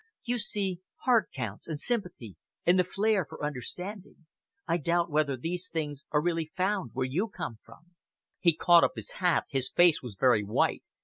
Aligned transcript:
You 0.23 0.39
see, 0.39 0.79
heart 1.03 1.29
counts, 1.31 1.67
and 1.67 1.79
sympathy, 1.79 2.35
and 2.65 2.79
the 2.79 2.83
flair 2.83 3.23
for 3.23 3.45
understanding. 3.45 4.25
I 4.67 4.77
doubt 4.77 5.11
whether 5.11 5.37
these 5.37 5.69
things 5.69 6.07
are 6.09 6.23
really 6.23 6.51
found 6.57 6.89
where 6.95 7.05
you 7.05 7.27
come 7.27 7.59
from." 7.61 7.93
He 8.39 8.55
caught 8.55 8.83
up 8.83 8.93
his 8.95 9.11
hat. 9.21 9.43
His 9.51 9.69
face 9.69 10.01
was 10.01 10.17
very 10.19 10.43
white. 10.43 10.81